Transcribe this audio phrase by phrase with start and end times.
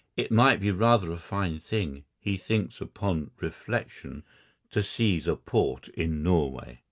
[0.17, 4.23] It might be rather a fine thing, he thinks upon reflection,
[4.71, 6.79] to seize a port in Norway.